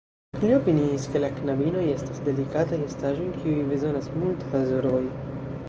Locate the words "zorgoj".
4.75-5.03